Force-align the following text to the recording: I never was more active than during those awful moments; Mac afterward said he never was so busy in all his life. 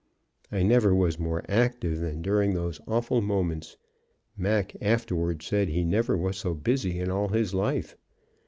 I 0.51 0.63
never 0.63 0.95
was 0.95 1.19
more 1.19 1.45
active 1.47 1.99
than 1.99 2.23
during 2.23 2.55
those 2.55 2.81
awful 2.87 3.21
moments; 3.21 3.77
Mac 4.35 4.75
afterward 4.81 5.43
said 5.43 5.69
he 5.69 5.83
never 5.83 6.17
was 6.17 6.37
so 6.37 6.55
busy 6.55 6.99
in 6.99 7.11
all 7.11 7.27
his 7.27 7.53
life. 7.53 7.95